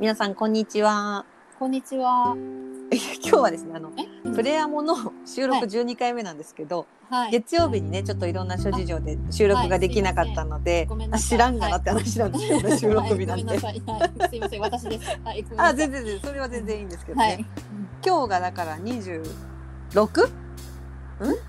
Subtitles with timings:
[0.00, 1.26] 皆さんこんにちは。
[1.58, 2.34] こんにちは。
[3.22, 7.32] 今日はですね、あのえ、プレアモの収録はい12回目なんですけど、はい。
[7.32, 13.58] 月曜日にねちょっといろんな諸事情で収録ができなかったので、あ知らんがなって話なんですけど、ね収録日なんで。
[13.58, 14.20] はいごめんなさい。
[14.20, 14.28] はい。
[14.30, 14.60] すいません。
[14.62, 15.20] 私です。
[15.22, 15.46] はい。
[15.58, 17.24] あい全然全然それは全然いいんですけどね。
[17.24, 17.46] はい。
[18.02, 20.30] 今日がだから26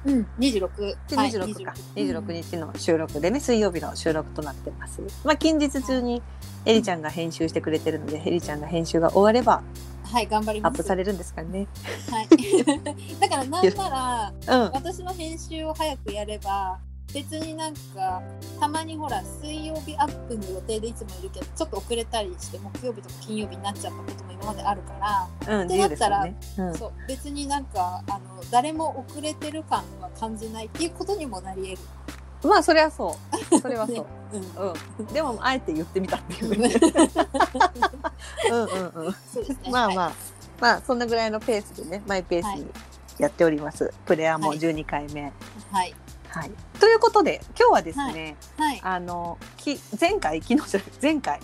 [0.06, 0.28] うん。
[0.38, 0.72] 二十六。
[0.78, 5.02] で26か、26日の収録でね水曜日の収録となってます。
[5.24, 6.22] まあ近日中に
[6.66, 9.64] エリちゃんが編集してくれてるのでエリちゃんが編集が終われば
[10.12, 10.28] はい。
[10.28, 10.74] 頑張ります。
[10.74, 11.68] アップされるんですかね。
[12.10, 12.28] はい。
[13.20, 14.72] だからなんならうん。
[14.74, 16.78] 私の編集を早くやれば。
[17.14, 18.22] 別になんか
[18.60, 26.36] たまにほら水曜日アップの予定でいつもいるけどちょっと遅れたりして木曜日とか金曜日になっちゃったことも今まであるからうん、ってなったらね。
[26.58, 26.76] うん。
[26.76, 31.82] そう別になんかあの誰も遅れてる感は感じないっていうことにもなり得
[32.44, 32.50] る。
[32.50, 33.18] まあそれはそ
[33.52, 33.60] う。
[33.60, 33.96] それはそう。
[33.98, 35.06] ねうんうん。
[35.08, 36.74] でもあえて言ってみたっていうね。
[38.52, 39.16] うんうんうん。
[39.32, 39.72] そうですね。
[39.72, 40.14] まあまあ、はい
[40.62, 42.68] まあそんなぐらいのペースでねマイペースに
[43.18, 43.92] やっております。
[44.06, 45.24] プレアも12回目。
[45.24, 45.34] はい。
[45.72, 45.96] はい。
[46.80, 48.80] ということで今日はですね、はい。
[48.84, 51.40] あのき前回昨日じゃない前回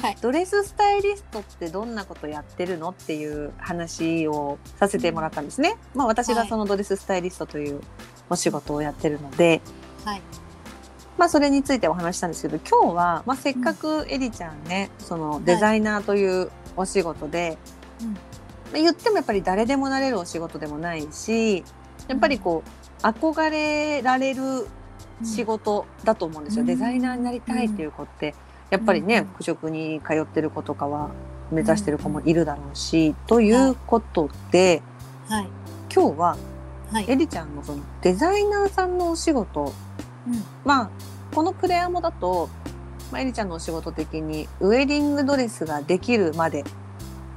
[0.00, 0.16] はい。
[0.22, 5.76] ドレススタイリストってどんなことやってるのっていう話をさせてもらったんですね。
[5.94, 7.80] まあ私がそのドレススタイリストという
[8.30, 9.60] お仕事をやってるので、
[10.04, 10.22] はい。
[11.18, 17.58] まあそれについてお話ししたんですけど、今日はまあせっかくエリちゃんね、そのデザイナーというお仕事で、
[18.00, 18.18] うんま
[18.74, 21.64] あ言ってもやっぱり誰でもなれるお仕事でもないし、
[22.08, 24.66] やっぱりこう憧れられる
[25.24, 26.62] 仕事だと思うんですよ。
[26.62, 28.34] うんデザイナーになりたいっていう子って、
[28.70, 31.10] やっぱりね、うん服飾に通ってる子とかは
[31.50, 34.82] 目指してる子もいるだろうし、ということで、
[35.28, 35.48] はい。
[35.94, 36.36] 今日は
[36.92, 37.10] はい。
[37.10, 39.72] エリちゃんのそのデザイナーさんのお仕事、
[40.26, 40.90] うんまあ
[41.34, 42.50] このプレアモだと、
[43.10, 46.64] まあ、エリちゃんのお仕事的にウェディングドレスができるまで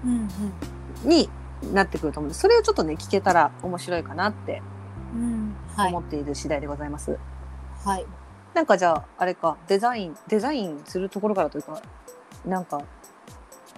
[0.03, 0.29] うん
[1.09, 1.29] に
[1.73, 4.61] なってくると思うんでそれをちょっとね聞けたら面白いかなって
[5.13, 5.54] うん。
[5.77, 5.99] 思。
[5.99, 7.17] っている次第でございます。
[7.83, 8.05] はい。
[8.53, 11.81] なんかじゃああれかデザインデザインするところからというか
[12.45, 12.81] なんか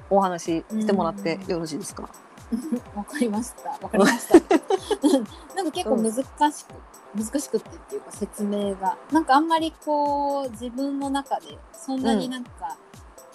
[0.10, 2.10] お話ししてもらってよろしいですか、
[2.96, 3.70] わかりました。
[3.70, 4.36] わかりました。
[5.56, 6.74] なんか結構難しく、
[7.16, 8.98] 難しくってっていうか説明が。
[9.12, 12.78] なんかあんまりこう自分の中でそんなになんか、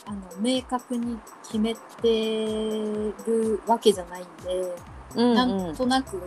[0.07, 2.47] あの明確に決めて
[3.27, 4.75] るわけじゃないんで、
[5.15, 6.21] うんなんとなく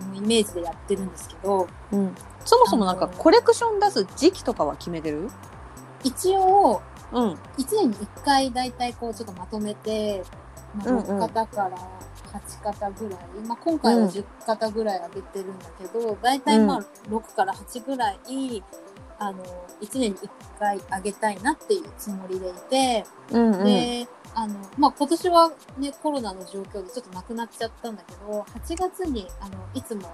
[0.00, 5.28] うんイメージでやってるんですけど、うん、そもそもなんかコレクション出す時期とかは決めてる？
[6.02, 7.32] 一応うん。
[7.32, 10.22] 1年に1回大体こうちょっとまとめて、
[10.76, 11.04] まあ、うんうん。
[11.04, 11.76] 6型から
[12.32, 18.20] 8型ぐらい、まあ、今回は10型ぐらい上げてるんだけど、大体まあ6から8ぐらい
[19.18, 19.44] あの
[19.82, 23.64] 1年に1回上げたいなっていうつもりでいて、うんうん。
[23.64, 30.10] であの、まあ、今年は、ね、コロナの状況でちょっとなくなっちゃったんだけど8月にあのいつも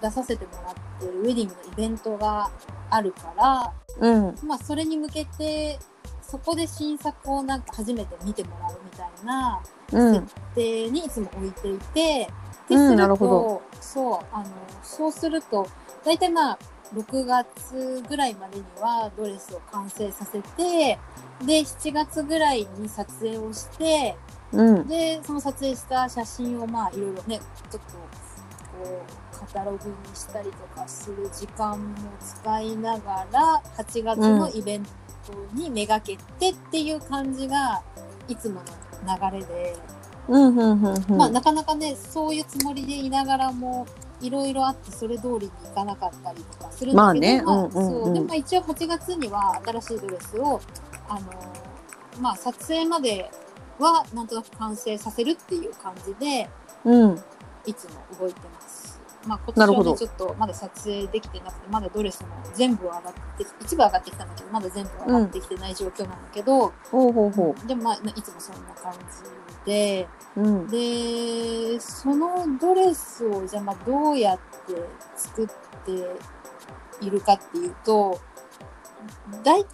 [0.00, 2.50] 出させてもらってるウェディングのイベントが
[2.90, 4.34] あるから、うん。
[4.46, 5.78] まあ、それに向けて
[6.22, 9.62] そこで新作をなんか初めて見てもらうみたいな
[9.92, 10.14] うん。
[10.14, 14.46] 設定にいつも置いていて、うんでするなるほとそうあの
[14.82, 15.66] そうすると
[16.04, 16.58] 大体まあ
[16.94, 20.98] 6月ぐらいまでにはドレスを完成させて
[21.44, 24.16] で7月ぐらいに撮影をして
[24.52, 24.88] うん。
[24.88, 27.84] でその撮影した写真をまあいろいろねちょっとこ
[29.34, 34.90] うカタログにしたりとかする時間も使いながら8月のイベント
[35.54, 37.82] にめがけてっていう感じが
[38.28, 39.76] いつもの流れで、
[40.28, 41.16] うんうんうんうん。
[41.16, 43.86] まあなかなかねそういうつもりでいながらも
[44.22, 50.60] いろいろあってそれ通りにいかなかったりとかするんだけど、まあねまあうんでもまあ一応8月には新しいドレスを
[51.08, 51.20] あの
[52.20, 53.30] まあ撮影まで
[53.78, 56.48] はなんとなく完成させるっていう感じで
[56.84, 57.22] うん。
[57.66, 59.00] いつも動いてます。
[59.26, 63.02] まあ今年はねちょっとまだ撮影できてなくてまだドレスも全部上がっ
[63.38, 68.98] て一部上がってきたんだけどまだ全部上がってきてない状況なんだけど、ほうほうほでもまあいつもそんな感じ
[69.64, 70.08] で。
[70.36, 70.66] ううん。
[70.68, 74.74] でそのドレスをじゃあまあどうやって
[75.16, 75.46] 作っ
[75.84, 78.18] ているかっていうと
[79.44, 79.70] 大体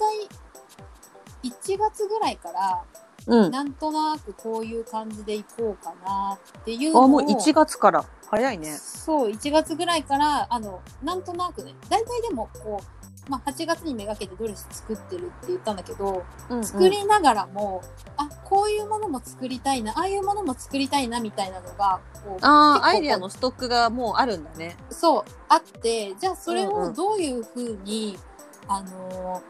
[1.45, 2.85] 1月ぐらいから
[3.29, 3.51] うん。
[3.51, 8.05] なんとなくこういう感じでいこうかなっていうのをあもう1月から。
[8.31, 8.73] 早いね。
[8.73, 12.81] そう1月ぐらいからあのなんとなくね大体でもこ
[13.27, 16.65] う、まあ、8月にめがけてドレス作ってるって言ったんだけど、うんうん。
[16.65, 17.83] 作りながらも、
[18.17, 24.77] あこういうものも作りたいなああいうものも作りたいなみたいなのがこうあアイデアのストックがもうあるんだね。
[24.91, 26.95] そうあってじゃあそれをうんうん。
[26.95, 28.19] どういうふうに、
[28.67, 29.43] あの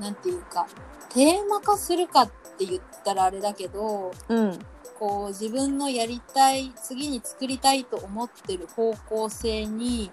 [0.00, 0.66] ーなんていうか
[1.10, 4.58] テーマ化するかっって言ったらあれだけどうん。
[4.96, 10.08] こう自分のやりたい次に作りたいと思ってる方向性に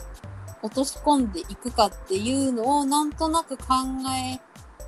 [0.64, 3.66] 落とし込んでいくかっていうのをなんとなく考
[4.12, 4.40] え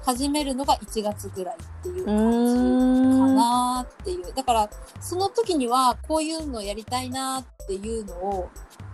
[0.03, 4.33] 始めるのが1月ぐらいっていうう感じかなっていう。
[4.33, 4.69] だから
[4.99, 8.49] その時にはこういうのやりたいなっていうのを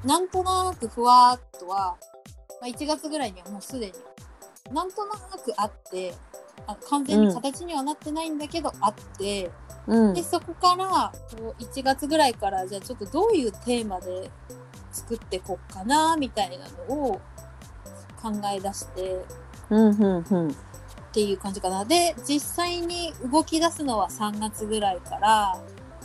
[0.06, 1.98] なんとなくふわっとは、
[2.62, 3.94] まあ、1月ぐらいにはもうすでに
[4.72, 6.14] なんとなくあって
[6.68, 9.50] あ完全に形にはなってないんだけど、あって
[9.88, 10.14] うん。
[10.14, 14.30] でそこからこう1月ぐらいからじゃあちょっとどういうテーマで
[14.92, 17.22] 作っていこっかなみたいなのを
[18.22, 19.26] 考え出して
[19.70, 20.56] うんうんうん
[21.10, 21.86] っていう感じかな。
[21.86, 25.60] で実際に動き出すのは3月ぐらいから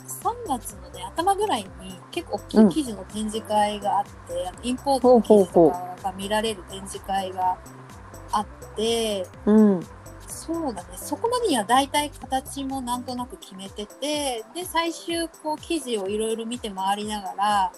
[0.07, 7.57] 3月のね頭ぐらいに結構大きい記事の展示会があって、あのインポートの記事とかが見られる展示会が
[8.31, 9.27] あって。
[9.45, 9.87] うん
[10.27, 10.89] そうだね。
[10.95, 17.71] そこまでには大体形もなんとなく決めてて、で、最終こう記事をいろいろ見て回りながら、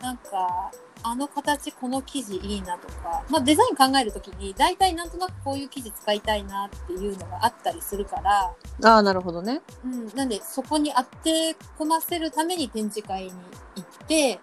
[0.00, 0.70] なんか、
[1.02, 9.62] あの形、この生地いいなとか、まあデザイン考えるときに、大体なんとなくこういう生地使いたいなっていうのがあったりするから、ああなるほどね。
[9.84, 13.30] うん、なんでそこに当て込ませるために展示会に
[13.76, 14.40] 行って、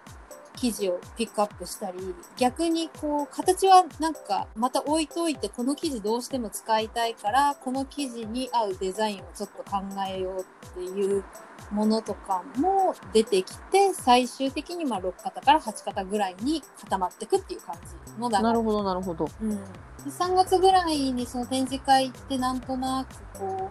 [0.58, 1.98] 生地をピックアップしたり、
[2.36, 10.44] 逆にこう、形はなんかまた置いといて、この生地どうしても使いたいから、この生地に合うデザインをちょっと考えようっ
[10.74, 11.24] ていう
[11.70, 17.76] ものとかも出てきて、最終的にまあ6型から8型ぐらいに固まっていくっていう感
[18.06, 19.28] じの流れなるほどなるほど。
[19.40, 19.60] うん、で
[20.06, 23.70] 3月ぐらいにその展示会ってなんとなくこ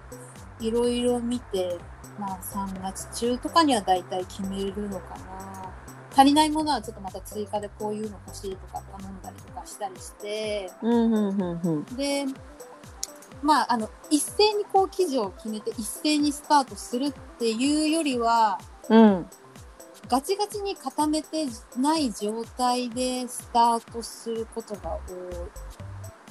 [0.62, 1.78] ういろいろ見て、
[2.20, 5.57] まあ、3月中とかには大体決めるのかな
[6.18, 10.72] 足りないものはちょっとまた追加でこういうの欲しいとか頼んだりとかしたりして。
[10.82, 11.86] うんうんうんうん。
[11.96, 12.26] で
[13.44, 18.58] まああの一斉にこう記事を決めて一斉にスタートするっていうよりは
[18.90, 19.28] うん。
[20.10, 21.46] ガチガチに固めて
[21.78, 24.98] ない状態でスタートすることが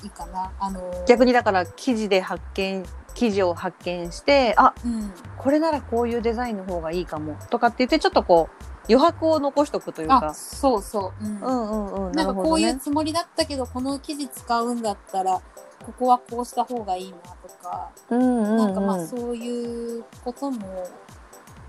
[0.03, 0.50] 多いかな。
[0.59, 2.85] あの逆にだから記事で発見
[3.15, 11.41] 記事を発見してあうん、これならこういうデザインの方がいいかもとかって言ってちょっとこう余白を残しとくというあかそうそう、うん。
[11.41, 12.12] うんうんうん。
[12.12, 15.41] ななんかこういうつもりだったけどこの生地使うんだったら
[15.85, 20.87] ここはこうした方がいいなとか、うんうんなんかまあうんそういうことも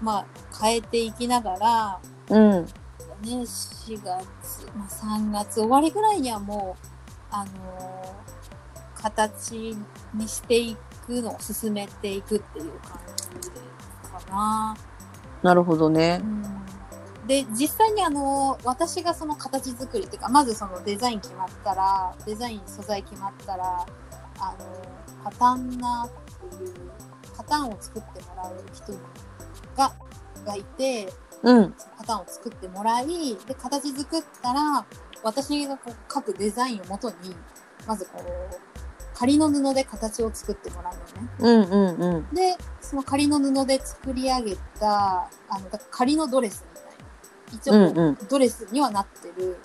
[0.02, 0.26] まあ
[0.62, 2.00] 変えていきながら
[2.30, 2.66] うん。
[2.66, 2.72] ね
[3.24, 6.86] 4月、まあ、3月終わりぐらいにはもう
[7.32, 8.18] あのー
[9.02, 9.76] 形
[10.16, 10.76] にしてい
[11.06, 13.00] くのを進めていくっていう感
[13.42, 13.50] じ
[14.28, 14.76] かな。
[15.44, 16.20] なるほどね
[17.28, 23.86] で実際にあの私がその形作りっていうかまずそのデザイン決まったらデザイン素材決まったら
[24.40, 24.66] あの
[25.24, 26.74] パタンナーっていう
[27.36, 28.94] パターンを作ってもらう人
[29.76, 29.94] が
[30.46, 31.12] がいて
[31.44, 34.86] うんパターンを作ってもらいで形作ったら
[35.24, 37.16] 私がこう書くデザインをもとに
[37.86, 38.78] まずこう
[39.18, 41.30] 仮の布で形を作ってもらうのね。
[41.40, 46.67] うんうんうんで、その仮の布で作り上げた、あの、だ仮のドレス。
[47.54, 49.58] 一応ドレスにはなってる、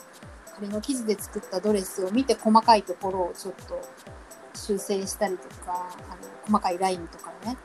[0.55, 3.81] 仮の生地で作ったドレスを見て、細かいところをちょっと
[4.55, 7.57] 修正したりとか、あの、細かいラインとかね、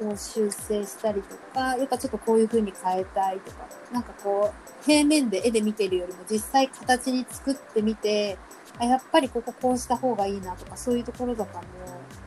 [0.00, 8.38] を修正したりとか、やっぱちょっとこういう風に変えたいとか、なんかこう、平面で絵で見てるよりも実際形に作ってみて、
[8.78, 11.62] あやっぱりこここうした方がいいなとか、そういうところとかも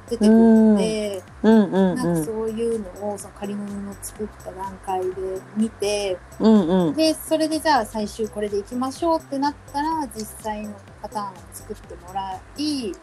[0.10, 1.64] 出てくるので、うん。
[1.66, 2.20] うんなんうん。
[2.20, 6.96] かそういうのをその仮の布を作った段階で見て、うんうん。
[6.96, 12.94] で、それでじゃあ最終これでいきましょうってなったら、実際のパターンを作ってもらい、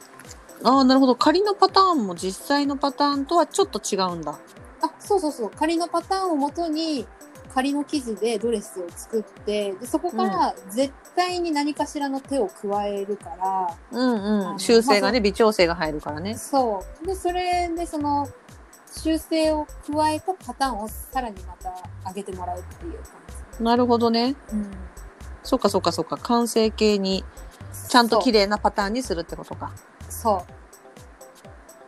[0.64, 1.16] ああなるほど。
[1.16, 4.38] 仮のパターンも実際のパターンとはちょっと違うんだ。
[4.80, 7.06] あ、そうそうそう、仮のパターンをもとに、
[7.56, 17.06] 仮の生地でドレスを作って、でそこから絶対に何かしらの手を加えるから、うんうん修正がまね微調整が入るからねそう。
[17.06, 18.28] で、それでその
[18.94, 21.72] 修正を加えたパターンをさらにまた
[22.06, 22.92] 上げてもらうっていう
[23.58, 24.56] 感なるほどねじ。
[24.56, 24.70] うん。
[25.42, 27.24] そっかそっかそっか完成形に
[27.88, 28.40] ちゃんと綺麗。
[28.40, 29.72] 麗なパターンにするってことか
[30.10, 30.44] そ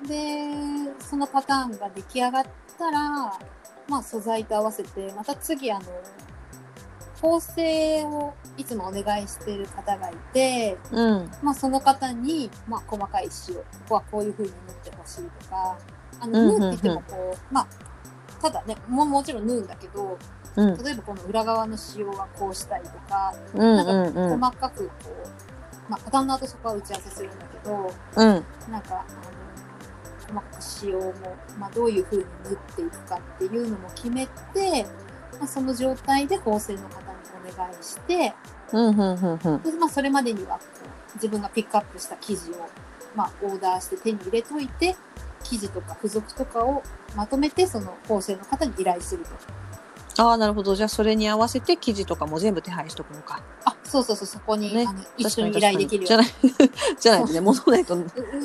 [0.02, 0.08] う。
[0.08, 0.48] で、
[1.00, 2.44] そのパターンが出来上がっ
[2.78, 3.38] たら、
[3.88, 5.84] まあ素材と合わせて、また次あの、
[7.20, 11.30] 構成をいつもお願いしている方がいて、うん。
[11.42, 15.78] まあその方に、まあ細かい仕様、ここはこういう風に縫ってほしいとか、
[16.20, 16.60] あの、うんうんうん。
[16.60, 17.66] 縫って言ってもこう、まあ、
[18.40, 20.18] ただね、ももちろん縫うんだけど、
[20.56, 20.84] うん。
[20.84, 24.32] 例えばこの裏側の仕様はこうしたいとか、うんなんかうん。
[24.32, 28.44] うん細かくこう、まあ、パターンナーとそこは打ち合わせするんだけど、うん。
[28.70, 29.37] なんか、あの、
[30.28, 34.86] 細かく仕様も、まあ、どういう風に縫っていくかっていうのも決めて、
[35.38, 37.18] まあ、その状態で縫製の方に
[37.52, 38.34] お願いして、
[38.72, 39.62] うんうんうんうん。
[39.62, 42.68] でまあ、それまでにはこう自分がピックアップした生地を、
[43.14, 44.94] まあ、オーダーして手に入れといて
[45.42, 46.82] 生地とか付属とかを
[47.16, 49.30] まとめてその縫製の方に依頼すると。
[50.22, 50.74] ああなるほど。
[50.74, 53.40] じゃあそれに合わせて生地とかも全部手配しとくのか。
[53.64, 56.26] あそうそうそうそこに、ねあの一緒に依頼できるじゃない
[57.00, 57.96] じゃないとね戻らないと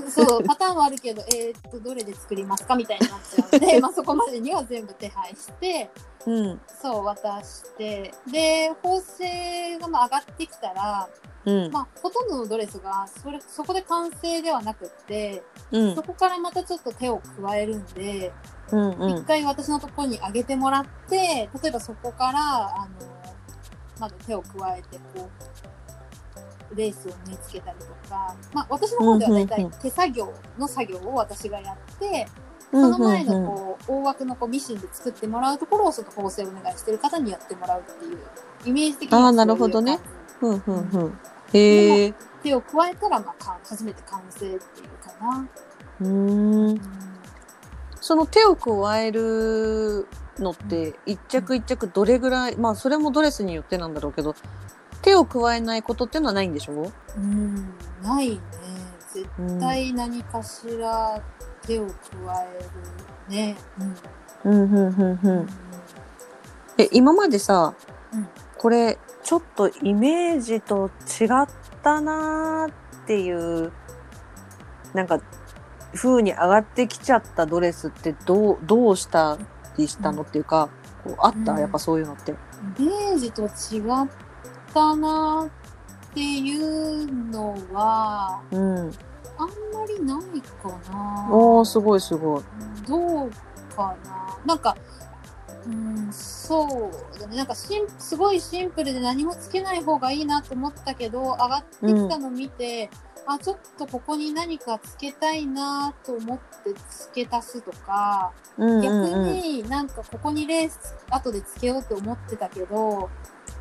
[0.10, 5.90] そうパターンはあるけど、えーっとどれで作りますかみたいになっちゃうので まあそこまでには全部手配して
[6.26, 6.62] うん。
[6.82, 11.10] そう渡してで縫製がまあ上がってきたら、
[11.46, 11.72] うん。
[11.72, 15.96] まあ、ほとんどのドレスがそれそこで完成ではなくって、うん。
[15.96, 18.32] そこからまたちょっと手を加えるんで。
[18.72, 19.12] うんうん。
[19.18, 22.40] 一回私のところに上げてもらって例えばそこから
[22.76, 23.23] あの
[24.00, 25.30] まだ手を加えてこ
[26.72, 38.18] うレースを縫い付けたりとか、まあ、私の方では大体手作業の作業を私がやって、うんその前のこう大枠のこうミシンで作ってもらうところをその縫製をお願いしてる方にやってもらうっていう
[38.66, 40.00] イメージ的にはあーそういうなるほどね
[40.42, 40.90] うんうん。
[40.90, 41.20] うん
[41.54, 42.14] へえ。
[42.42, 44.60] 手を加えたら、まあ、か初めて完成っていう
[45.04, 45.48] かな。
[46.02, 46.08] う
[46.74, 46.82] ん。
[48.02, 50.08] その手を加える
[50.40, 54.36] のって一着一着どれぐらいまあそれもドレスによってなんだろうけど
[55.02, 56.92] 手を加えないことっていうのはないんでしょ？
[57.18, 58.40] うんないね。
[59.14, 59.28] 絶
[59.60, 61.22] 対何かしら
[61.62, 61.94] 手を加
[62.44, 62.60] え
[63.30, 63.56] るね。
[64.44, 64.52] うん。
[64.52, 65.48] うんうんうんうん。
[66.78, 67.76] え今までさ、
[68.12, 68.28] うん。
[68.58, 70.90] これちょっとイメージと
[71.22, 71.48] 違っ
[71.84, 73.72] たなーっていう
[74.94, 75.22] なんか
[75.94, 79.38] 風に上がってきちゃったドレスってどうどうした
[79.78, 80.70] りしたのっていうか、
[81.04, 82.32] こうあった、うんやっぱそういうのって。
[82.80, 84.10] イメージと違っ
[84.74, 85.50] たな
[86.12, 88.92] っていうのは、うん、あんま
[89.88, 91.28] りないかな。
[91.32, 92.44] おーすごいすごい。
[92.88, 93.32] どう
[93.76, 94.38] かな。
[94.46, 94.78] なんか、
[95.66, 97.38] うん、そうだね。
[97.38, 102.90] なんかシン、すごいシンプルで何もつけない方がいいなと思ったけど、上がってきたの見て、
[103.26, 113.10] あ、ちょっとここに何かつけたいなと思って付け足すとか、うん逆うんうん、になんかここにレース後でつけようと思ってたけど、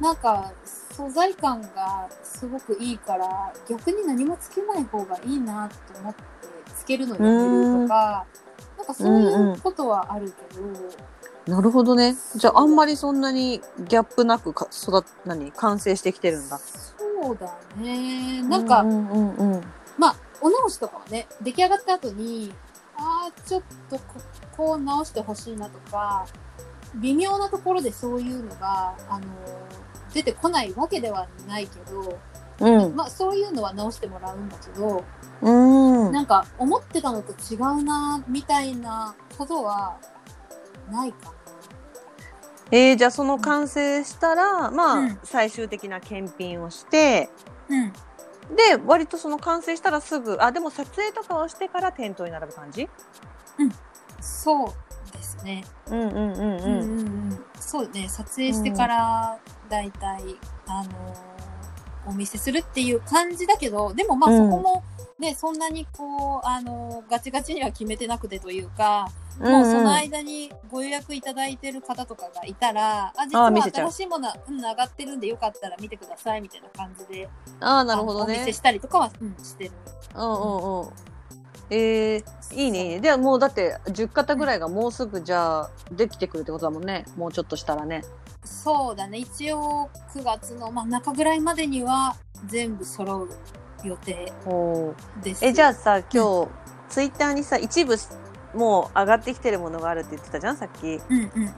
[0.01, 6.23] なんか素材感がすごくいいから、逆に何もつけない方がいいなと思って
[6.77, 8.27] つけるのやめるとか、
[8.77, 12.17] なんかそういうことはあるけど、なるほどね。
[12.37, 16.61] じゃああんまりそんなにギャップなくか育っ何完成してきてるんだ。
[17.23, 18.43] そうだね。
[18.43, 19.53] なんか、うんうんうん。
[19.53, 19.63] うん
[19.97, 22.53] まあ、お直しとかはね、出来上がった後に、
[22.97, 24.05] ああ、ちょっとこ
[24.57, 26.27] こを直してほしいなとか、
[26.97, 29.27] 微妙なところでそういうのが、あの
[30.13, 32.19] 出てこないわけではないけど、
[32.61, 32.97] うん。
[32.97, 35.05] まあ、そういうのは直してもらうんだけど、
[35.43, 36.13] うん。
[36.13, 39.97] なんか、思ってたのと違うな、みたいなことは、
[40.91, 41.33] ないか
[42.73, 47.31] えー、じゃあその完成したら、まあ、うん最終的な検品をして
[47.69, 47.77] な。
[47.77, 47.93] うん。
[48.57, 52.89] で割とその完成したらすぐあでも撮影とかをしてから店頭に並ぶ感じ？
[54.21, 55.65] そうですね。
[55.87, 59.39] うんうんうんうんうんうんうん、そうね撮影してから
[59.69, 60.37] だいたい、
[60.67, 60.93] あのー
[62.05, 64.83] お見せするっていう感じだけどでもまあうんそこも
[65.23, 69.07] ね、そんなにこう、あのーガチガチには決めてなくてというか、
[69.41, 77.29] うんもうその間にご予約いただいてる方とかがいたら、あ、実は新しいもの、うん、上がってるんでよかったら見てくださいみたいな感じで、
[77.61, 78.35] ああなるほどね。
[78.35, 79.71] お見せしたりとかは、うん、してる。
[80.17, 80.89] うんうんうん。
[81.71, 82.83] えー、いいね。
[82.83, 87.05] いいねではもうだって10型ぐらいがもうすぐじゃあできてくるってことだもんね。
[87.17, 88.03] もうちょっとしたらね。
[88.45, 89.19] そうだね。
[89.19, 93.29] 一応9月の真ん中ぐらいまでには全部揃う
[93.85, 95.45] 予定おです。
[95.45, 96.49] えじゃあさ今日、
[96.89, 97.97] ツイッターにさ一部
[98.55, 100.87] もう上がってきてるものがあるって言ってたじゃんさっき。
[100.87, 101.53] うんうんうん。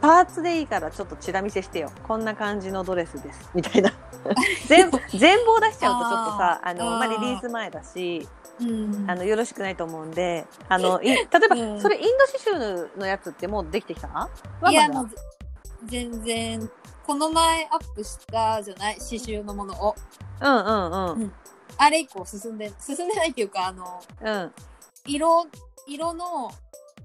[0.00, 1.90] パーツでいいからちょっとチラ見せしてよ。
[2.06, 3.50] こんな感じのドレスです。
[3.54, 3.92] みたいな。
[4.66, 8.28] 全全貌出しちゃうとちょっとさあのまあ、リリース前だし
[8.60, 11.80] うん、あのよろしくないと思うんであのい例えば、うん。
[11.80, 14.08] それインド刺繍のやつってもうできてきた？
[14.08, 14.28] は
[14.70, 15.08] いや、もう、
[15.86, 16.68] 全然、
[17.06, 18.96] この前アップしたじゃない？
[18.96, 19.94] 刺繍のものを。
[20.40, 21.12] うんうん。
[21.12, 21.32] うん
[21.78, 24.52] あれ以降進んで、進んでないっていうか、あの、うん。
[25.06, 25.46] 色、
[25.86, 26.50] 色の、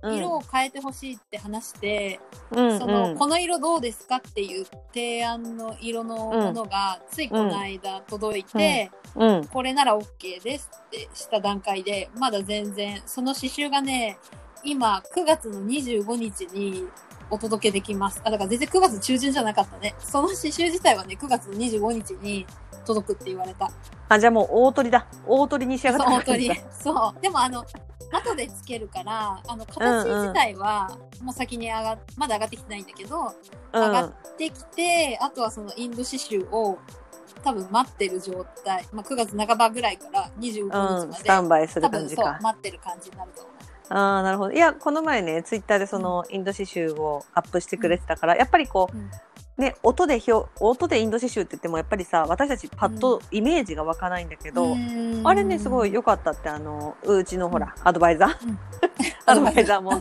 [0.01, 0.17] うん。
[0.17, 2.19] 色を変えてほしいって話して、
[2.51, 9.47] うんその、うんこの色どうですかっていう提案の色のものが、ついこの間届いて、うん。
[9.47, 14.17] これなら OK ですってした段階で、まだ全然、その刺繍がね、
[14.63, 16.87] 今、9月の25日に
[17.33, 18.21] お届けできます。
[18.23, 19.95] あ、だから全然9月中旬じゃなかったね。
[19.99, 22.45] その刺繍自体はね、9月の25日に
[22.85, 23.71] 届くって言われた。
[24.09, 25.07] あ、じゃあもう大鳥だ。
[25.25, 26.51] 大鳥に仕上がった本当に。
[26.71, 27.21] そう。
[27.21, 27.65] でもあの、
[28.11, 33.33] 後でつけるから、あの、形自体は、もう先に上がっ、まだ上がってきてないんだけど、
[33.73, 33.81] うん。
[33.81, 36.77] 上がってきて、あとはそのインド刺繍を
[37.43, 38.85] 多分待ってる状態。
[38.91, 42.39] まあ、9月半ばぐらいから25日うん、まで、スタンバイする多分そう感じか、。
[42.41, 43.52] 待ってる感じになると思う。
[43.93, 44.51] ああ、なるほど。
[44.51, 49.01] いや、この前ね、ツイッターでそのインド刺繍をアップしてくれてたから、やっぱりこうん。
[49.01, 54.75] う、ね、音で表、音でインド刺繍って言っても、やっぱりさ、私たちパッとイメージが湧かないんだけど、
[55.23, 55.95] あれね、すごいよ。
[55.95, 58.59] 良かったって、あの、うちのほら、アドバイザー、うん
[59.25, 59.99] アドバイザーも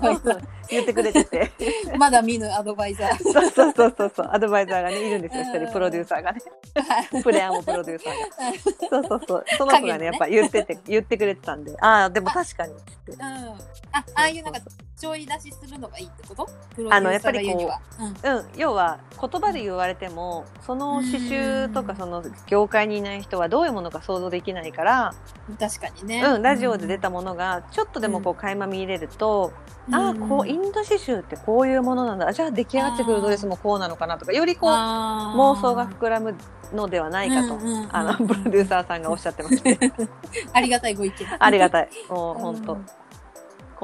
[0.69, 1.51] 言ってくれてて。
[1.99, 3.23] まだ見ぬアドバイザー。
[3.23, 6.41] そうそうそうそうそう、アドバイザーがね、いるんですよ、一うん人、プロデューサーがね。
[6.75, 8.59] はいプレイヤーもプロデューサーが。
[8.91, 9.45] そうそうそう。
[9.59, 12.73] その子がね、やっぱ言ってて、言ってくれてたんで、ああ、でも確かに。
[12.73, 13.23] うん。
[13.23, 14.61] あ、ああいうなんか、
[14.97, 16.47] ちょい出しするのがいいってこと？
[16.77, 17.81] プロデュあのーサーが言うには。
[18.25, 25.15] うん、要は言葉で言われてもその刺繍とかうんその業界にいない人はどういうものか想像できないから、
[25.49, 25.57] うん。
[25.57, 26.23] 確かにね。
[26.23, 29.53] うん、ラジオで出たものがちょっとでもこう垣間見入れると、
[29.89, 32.29] うん、ああこうインド刺繍ってこういうものなんだ。
[32.29, 36.35] あじゃあ出来上がってくるドレスもこうなのかなとかよりこう妄想が膨らむ
[36.73, 37.59] のではないかと、
[37.91, 39.93] あのプロデューサーさんがおっしゃってましたね。
[40.55, 41.27] ありがたいご意見。
[41.39, 41.71] ありがい。
[41.71, 41.89] たい。
[42.09, 42.79] もう 本当。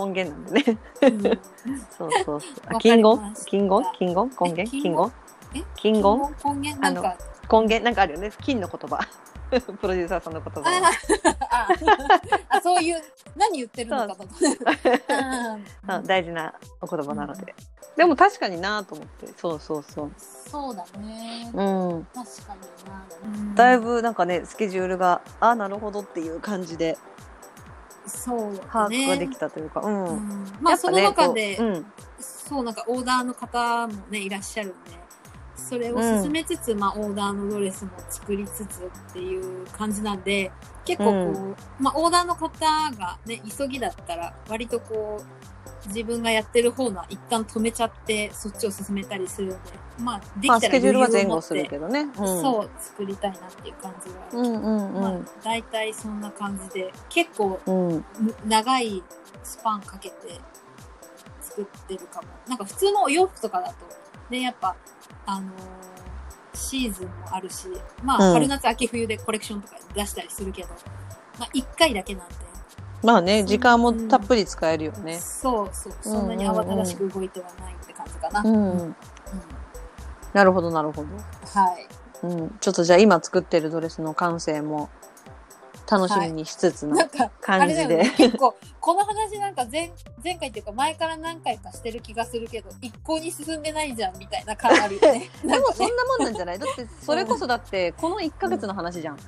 [0.07, 0.79] 根源なんでね。
[1.03, 1.21] うん。
[1.91, 2.79] そうそうそう。
[2.79, 3.35] 金言？
[3.47, 3.83] 金言？
[3.99, 4.31] 金言？
[4.41, 4.63] 根源？
[4.63, 5.13] え金金言？
[5.55, 6.03] え金言？
[6.45, 6.81] 根源？
[6.81, 7.17] なんか、
[7.51, 7.85] 根源？
[7.85, 8.31] なんかあるよね。
[8.41, 9.01] 金の言葉
[9.81, 10.93] プロデューサーさんの言葉は
[11.51, 11.69] あ
[12.51, 13.03] ああそういう、
[13.37, 14.23] 何言ってるのかと。
[14.25, 14.47] 思って。
[15.09, 15.91] うん。
[15.91, 17.55] あ大事なお言葉なので、
[17.97, 19.29] でも確かになと思って。
[19.37, 20.11] そうそうそう。
[20.19, 21.51] そうだね。
[21.55, 22.07] うん。
[22.15, 22.55] 確か
[23.25, 23.55] にな。
[23.55, 26.99] だいぶなんかねスケジュールがあなるほどっていう感じで。
[28.07, 28.97] そうだ把ね。
[29.07, 30.57] 握ができたというか、うん、うん。
[30.61, 31.59] まあ、その中で、
[32.19, 34.91] そうなんかオーダーの方もねいらっしゃるんで
[35.69, 40.51] それを進めつつ、まあオーダーのドレスも作りつつっていう感じなんで
[40.85, 42.49] 結構こう、うまあオーダーの方
[42.93, 49.57] がね急ぎだったら割とこう自分がやってる方のは一旦止めちゃってそっちを進めたりするんで
[50.01, 58.05] まあできたらまあスケジュールは前後するけどね、うん、そう作りたいなっていう感じは、うんうんうん、まあ大体そんな感じで結構うんん。
[58.47, 59.03] 長い
[59.43, 60.41] スパンかけて
[61.41, 62.29] 作ってるかも。
[62.47, 63.75] なんか普通のお洋服とかだと、
[64.31, 64.77] ね、やっぱ、
[65.27, 65.99] あのー
[66.55, 67.69] シーズンもあるし、
[68.03, 68.33] まあ、うん。
[68.35, 70.69] 春夏秋冬でコレクションとか出したりするけど、
[71.39, 72.35] まあ、一回だけなんで、
[73.03, 75.19] まあね時間もたっぷり使えるよね。
[75.21, 78.41] そうそう、そんなに慌ただしく動いてはないって感じかな。
[78.41, 78.97] うん、うん。
[80.33, 81.09] なるほどなるほど。
[81.61, 81.87] はい。
[82.25, 84.91] うん、ちょっとじゃあ今作ってるドレスの完成も
[85.91, 89.91] 楽しみにしつつのなんか、あ感じで、れだよね、結構、この話なんか前、
[90.23, 95.31] 前回っていうか前から何回かしてる気がするけど、一向に進んでないじゃんみたいな感あるよね。
[95.43, 96.59] でもそんなもんなんじゃない？
[96.59, 99.15] だってそれこそだってこの1ヶ月の話じゃん。
[99.15, 99.21] うん、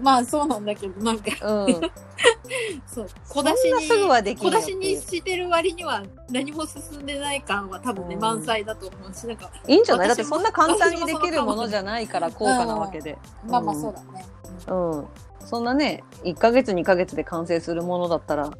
[0.00, 1.80] まあそうなんだけど、なんか、うん。
[2.86, 10.08] そう、小出しに、そんなすぐはできん小出しにしてる割には何も進んでない感は多分ね、うん満載だと思うし、なんか、いいんじゃない？
[10.08, 13.18] だってそんな簡単にできるものじゃないから高価なわけで。
[13.46, 14.24] まあまあそうだね。
[14.68, 15.06] うん。
[15.46, 18.50] そんなね、1ヶ月2ヶ月で完成するものだったら、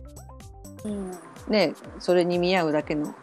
[0.85, 1.11] うん。
[1.49, 3.15] ね、それに見合うだけの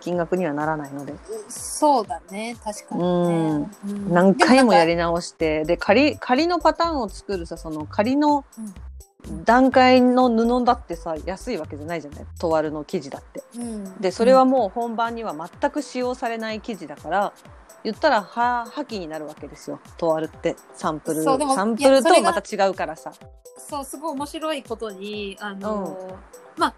[0.00, 1.14] 金額にはならないので、
[1.48, 3.68] そうだね、確かにね。
[3.86, 4.12] うん。
[4.12, 8.74] 何回もやでり直して、で、仮、仮のパターンを作るさ、その仮のうん。
[9.44, 12.26] 段階の布だってさ、安いわけじゃないじゃない？
[12.38, 13.42] トワルの生地だって。
[13.54, 14.00] うん。
[14.00, 17.32] でそれはもう本番には全く使用されない生地だから
[17.84, 19.78] 言ったらは破棄になるわけですよ。
[19.98, 20.56] トワルって。
[20.72, 21.22] サンプル。
[21.22, 23.12] サンプルとまた違うからさ。
[23.58, 26.14] そう、すごい面白いことに、あのー
[26.56, 26.74] まあ、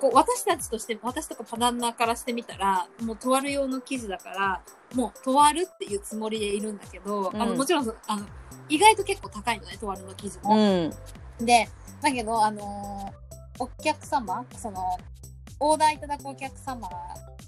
[0.00, 4.62] こう私たちとして、私とかパダンナーからしてみたら、もうトワル用の生地だから、
[4.94, 8.26] もうトワルっていうつもりでいるんだけど、あの、うんもちろん、あの、
[8.68, 10.56] 意外と結構高いのね、トワルの生地うも。
[10.56, 10.90] ん
[11.40, 11.68] で、
[12.02, 13.28] だけど、あのー
[13.60, 14.96] お客様、その、
[15.58, 16.88] オーダーいただくお客様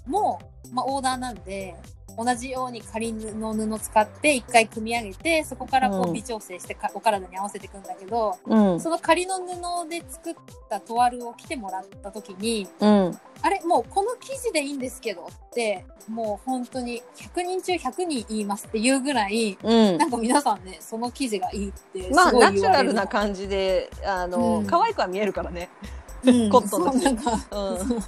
[0.05, 0.39] も、
[0.71, 1.75] まあ、オーダーなんで、
[2.17, 6.13] 同じように仮の布使って一回組み上げて、そこからこううん。
[6.13, 8.79] 微調整してかお体に合わせていくんだけど、うん。
[8.79, 10.35] その仮の布で作っ
[10.69, 13.19] たトワルを着てもらった時に、うん。
[13.41, 19.97] あれ、もうこの生地でいいんですけどって、もう本当に100人中100人言いますっていうぐらい、うん。
[19.97, 22.93] なんか皆さんね、その生地がいいってすまあごい言われる。
[22.93, 22.93] の。
[22.93, 24.67] ナチュラルな感じであの、うん。
[24.67, 25.69] 可愛くは見えるからね
[26.23, 27.99] うんコットンだしそうなんか、うん。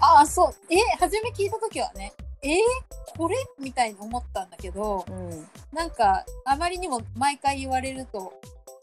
[0.00, 0.54] ああ、そう。
[0.70, 2.12] え、初め聞いた時はね、
[2.42, 2.56] えー？
[3.16, 3.36] これ？
[3.58, 5.46] みたいに思ったんだけど、うん。
[5.72, 8.32] なんか、あまりにも毎回言われると、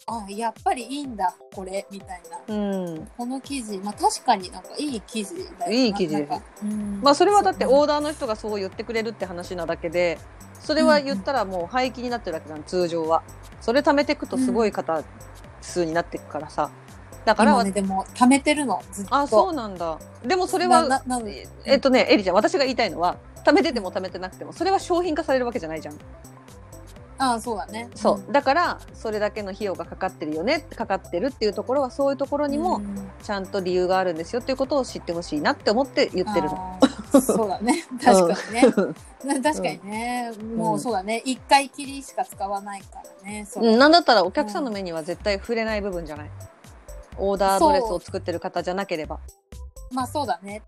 [0.08, 1.88] あやっぱりいいんだこれ。
[1.90, 2.56] みたいな。
[2.56, 2.58] う
[2.90, 3.08] ん。
[3.18, 7.02] この生地まあ確かになんかいい生地だよいい生地ですうん。
[7.02, 10.20] まあそれはだってオーダーの人がそう言ってくれるって話なだけで、
[10.60, 13.24] それは言ったらもう廃棄になってるわけじゃん、通常は。
[13.62, 15.02] それ貯めていくとすごい方
[15.62, 16.70] 数になっていくからさ。
[17.26, 19.16] だから、今ねでも貯めてるのずっと。
[19.16, 20.00] あ、そうなんだ。
[20.24, 21.02] でもそれは、
[21.66, 25.98] えっとね、エリちゃん、私が言いたいのは、貯めてても貯めてなくても、それは商品化されるわけじゃないじゃん。
[27.18, 27.90] あそうだね。
[27.96, 28.32] そう。
[28.32, 33.10] だから、それだけの費用がかかってるよね、かかってるっていうところは、そういうところにも、うん。
[33.24, 36.80] ちゃんと理由があるんですよっていうことを知ってほしいなって思って言ってるの。
[37.22, 37.86] そうだね。
[38.04, 38.96] 確かにね、うん。
[39.42, 41.22] な確かにね、もうそうだね。
[41.26, 43.46] 一回きりしか使わないからね。
[43.50, 43.64] そう。
[43.66, 46.30] うん、なんだったらお客さんの目には絶対触れない部分じゃない。
[47.18, 49.20] オーダードレスを作ってる方じゃなければ。
[49.92, 50.62] まあそうだね。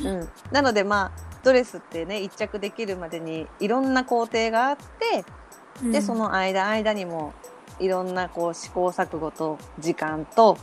[0.00, 0.28] うん。
[0.52, 5.24] なのでまあ、ドレスってね、一着できるまでにいろんな工程があって、
[5.90, 7.32] で、その間間にも
[7.78, 10.58] いろんなこう試行錯誤と時間と、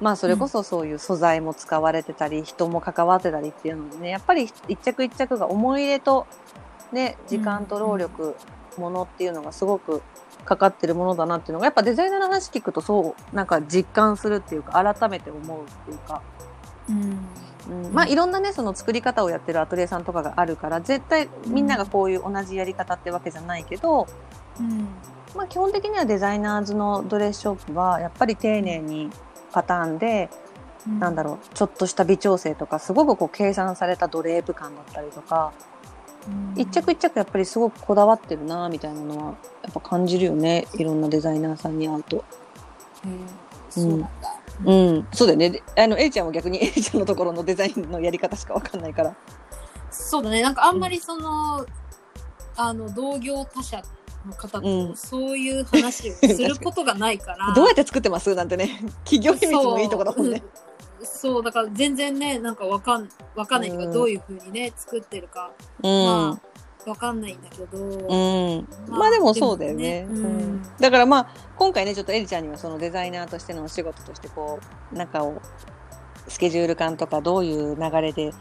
[0.00, 6.26] まあそれこそそういう素材も使われてたり、人も関わってたりっていうのでね、やっぱり一着一着が思い入れと、
[6.92, 8.36] ね、時間と労力、
[8.78, 10.02] ものっていうのがすごく
[10.48, 16.22] かかってるものだなっていうのが、やっぱデザイナーの話聞くとそう、なんか実感するっていうか、改めて思うっていうか、
[16.88, 17.18] うん。
[17.84, 24.06] うん、まあいろんなねその作り方をやってるアトリエさんとかがあるから絶対みんながこういう同じやり方ってわけじゃないけど、
[24.58, 24.88] うん。
[25.36, 29.10] まあ、基本的にはデザイナーズのドレスショップはやっぱり丁寧に
[29.52, 30.30] パターンで、
[30.98, 35.77] なんだろうちょっとした微調整とかすごくこう計算されたドレープ感だったりとか、うん
[36.56, 39.24] 一着一着やっぱりすごくこだわってるなみたいなのは
[39.62, 40.66] やっぱ感じるよね。
[40.74, 42.24] いろんなデザイナーさんに会うと。
[43.76, 44.08] うなんだ、
[44.64, 45.50] うん、そうだよね。
[45.50, 49.14] であのエリちゃんは逆に エリちゃんのところのデザインのやり方しかわかんないから。
[49.90, 50.42] そうだね。
[50.42, 51.64] なんかあんまりその、
[52.56, 53.82] あの同業他社
[54.26, 54.88] の方うん。
[54.90, 58.34] とそういう話をすることがないから、 どうやって作ってます？
[58.34, 58.80] なんてね。
[59.04, 60.42] 企業秘密もいいとこだもんね。
[61.02, 63.92] そうだから全然ねなんかわかんわかんないけど、うん。
[63.92, 65.50] どういうふうにね作ってるか、
[65.82, 66.04] うん。
[66.04, 66.40] ま
[66.86, 70.02] あわかんないんだけど、うん、まあでもそうだよね。
[70.02, 70.62] でもねうん。
[70.78, 74.60] だからまあ今回ねちょっとエリちゃんにはそのデザイナーとしてのお仕事としてこ
[74.92, 75.40] う中を
[76.28, 78.32] スケジュール感とかどういう流れで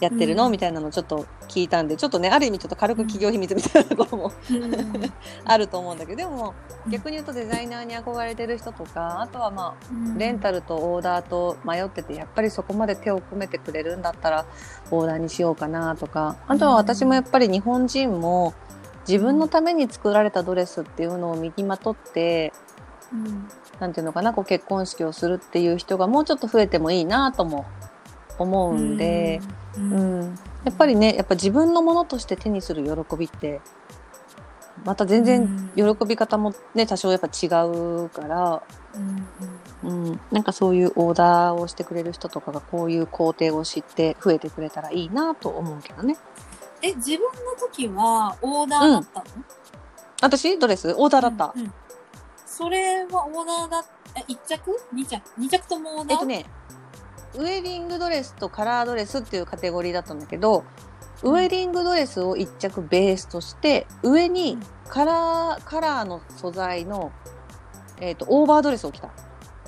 [0.00, 0.52] やってるの、うん。
[0.52, 5.12] みたいなのをちょっと聞いたんでちょっとねある意味ちょっと軽く企業秘密みたいなところもうん。
[5.44, 6.54] あると思うんだけどでも
[6.84, 6.92] うん。
[6.92, 10.18] 逆に言うとデザイナーに憧れてる人とかあとはまあうん。
[10.18, 14.44] レンタルとオーダーと迷っててやっぱりそこまで手を込めてくれるんだったら
[14.90, 18.54] オーダーにしようかなとかあとは私もやっぱり日本人も
[19.08, 22.52] 自分のために作られたドレスっていうのを身にまとって
[23.12, 23.48] うん。
[23.78, 27.66] なんていうのかなこう結婚式をするっていう人がもうちょっと増えてもいいなとも
[28.38, 29.40] 思うんで、
[29.76, 30.20] ううん。
[30.20, 30.38] ん。
[30.64, 33.60] やっぱりねやっぱ自分のものとして手にする喜びって
[34.84, 38.62] また全然喜び方もね多少やっぱ違うから
[38.94, 39.28] うん
[39.84, 40.06] うん。
[40.08, 46.16] うん、なんかそういうオーダーをしてくれる人とかがこういう工程を知って増えてくれたらいいなと思うけどね。
[46.82, 49.26] え自分の時はオーダーだったの、
[50.22, 50.58] 私？
[50.58, 50.92] ドレス？
[50.96, 51.52] オーダーだった。
[51.54, 51.72] うんうん。
[52.44, 53.84] それはオーダーだ
[54.16, 56.12] え1着 ?2 着 ?2 着ともオーダー？
[56.12, 56.46] えっとね、
[57.36, 60.64] ウェディングドレスとカラードレスっていうカテゴリーだったんだけど、
[61.22, 67.12] ウェディングドレスを一着ベースとして、上にカラー、カラーの素材の、
[68.00, 69.10] えっ、と、オーバードレスを着た。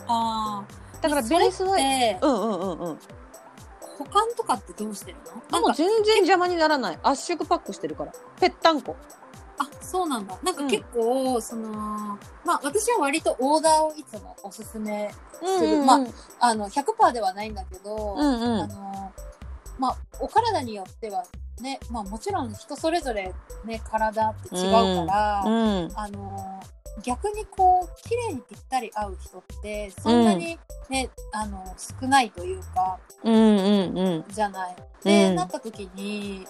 [0.06, 0.64] あ
[1.00, 2.98] だからベースは、でうんうんうんうん。
[3.98, 5.18] 保管とかってどうしてる
[5.50, 5.60] の？
[5.60, 6.98] でも全然邪魔にならない。
[7.02, 8.12] 圧縮パックしてるから。
[8.40, 8.96] ぺったんこ。
[9.58, 10.38] あそうなんだ。
[10.42, 10.68] なんかうん。
[10.68, 11.70] 結構、その
[12.44, 15.86] まあ私は割とオーダーをいつもおすすめうんうんうん。
[15.86, 16.06] ま
[16.40, 18.60] あの100%ではないんだけど、うんうん。
[18.62, 19.12] あの
[19.78, 21.24] まあお体によっては
[21.60, 23.32] ねまあもちろん人それぞれ
[23.64, 24.68] ね体って違
[25.02, 25.90] うから、うん。
[25.94, 26.60] あの
[27.04, 30.58] 逆にこう綺麗にぴったり合う人ってそんなに
[30.90, 31.62] ね、あの
[32.00, 34.24] 少ないというかうんうんうん。
[34.28, 34.76] じゃない。
[35.04, 36.44] で、うんなった時に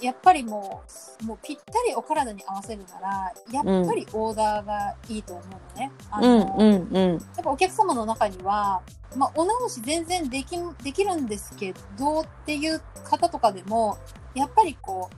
[0.00, 0.82] やっぱりも
[1.22, 5.90] うもうぴったりお体に合わせるならやっぱりオーダーがいいと思うのね。
[6.10, 7.12] あうんのうんうん。
[7.12, 8.82] やっぱお客様の中には、
[9.16, 13.96] まあ、お直し全然できできるんですけどっていう方とかでも
[14.34, 15.16] やっぱりこう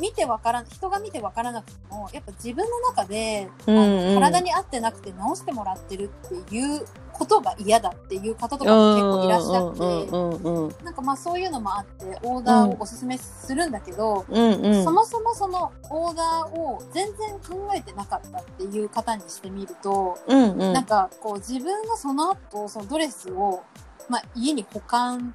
[0.00, 4.14] 見てわからん人が見てわからなくてもやっぱ自分の中で、うんうん。
[4.14, 14.84] 体に合ってなくて直してもらってるっていうことが嫌だっていう方とかも結構いらっしゃって、なんかまあそういうのもあってオーダーをおすすめするんだけど、うんうん。
[14.84, 20.58] そもそもそのオーダーを全然考えてなかったっていう方にしてみると、うんうん。
[20.72, 23.62] なんかこう自分がその後そのドレスを、
[24.08, 25.34] まあ、家に保管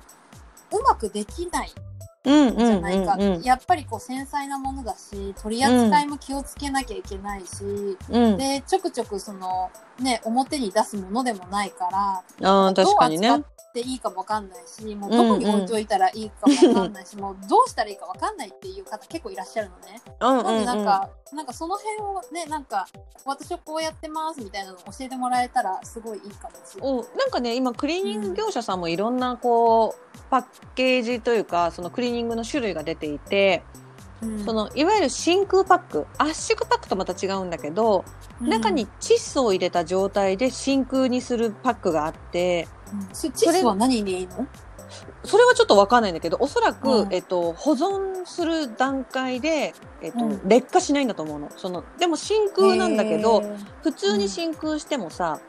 [0.72, 1.72] うまくできない
[2.26, 7.64] じゃないか、うんうんやっぱりこう繊細なものだし取り扱いも気をつけなきゃいけないし、
[8.10, 8.38] うん。
[8.38, 11.90] でちょくちょくそのね表に出すものでもないか
[12.42, 13.38] らああ、確かにねどう。
[13.38, 20.02] 扱っていいかもわかんないしもうどこに置いといたらいいかもわかんないし、 もうどうしたらいいかわかんないっていう方結構いらっしゃるのね。
[20.22, 22.88] うんなんでなんうんか、なんかその辺をねなんか
[23.26, 26.92] 私はこうやってますみたいなのを教えてもらえたらすごいいいかもしれない。
[26.92, 27.18] うん。
[27.18, 33.85] なんかね、今、クリーニング業者さんもいろんな、こう、パッケージというか、そのクリーニングの種類が出ていて、うん
[34.46, 38.06] その、いわゆる真空パック、圧縮パックとまた違うんだけど、
[38.40, 43.08] 中に窒素を入れた状態で真空にするパックがあって、うん。
[43.14, 44.48] そ窒素は何にいいの？
[45.24, 47.14] それはちょっとわかんないんだけど、おそらく、うん。
[47.14, 50.48] えっと、保存する段階で、えっと、うん。
[50.48, 51.50] 劣化しないんだと思うの。
[51.58, 53.44] その、でも真空なんだけど、
[53.84, 55.40] 普通に真空してもさ、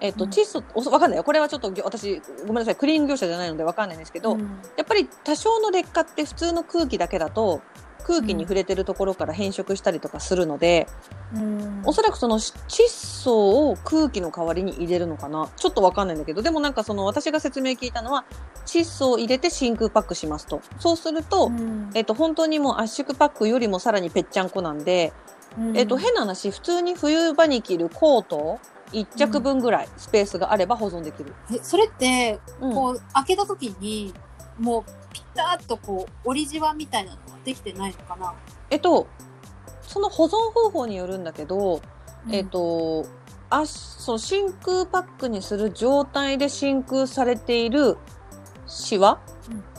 [0.00, 0.30] えっと、うん。
[0.30, 1.24] 窒素、おわかんないよ。
[1.24, 4.60] これはちょっと私、ごめんなさい、クリーニング業者じゃないのでわかんないんですけど、うん。
[4.76, 7.62] やっぱり多少の劣化って普通の空気だけだと、
[8.06, 10.86] 空気に触れてるところから変色したりとかするので、
[11.34, 11.82] うん。
[11.84, 15.50] おそらくその窒素を空気の代わりに入れるのかな。
[15.56, 18.24] ちょっとわかんないんだけど、でもなんかその私が説明聞いたのは、
[18.64, 20.62] 窒素を入れて真空パックしますと。
[20.78, 21.90] そうすると、うん。
[21.94, 25.12] えっと、本当にもう圧縮パックよりもさらにぺっちゃんこなんで、
[25.74, 28.60] えっと、変な話、普通に冬場に着るコート
[28.92, 31.34] 1着分ぐらいスペースがあれば保存できる。
[31.52, 32.72] えそれってうん。
[32.72, 34.14] こう開けた時に
[34.58, 38.34] もうピタッとこう折りじわみたいなのはできてないのかな、
[38.70, 39.06] えっと、
[39.82, 41.80] その保存方法によるんだけど、
[42.30, 43.06] えっと、
[43.50, 47.96] あその真空パックにする状態で真空されている
[48.66, 49.20] シワ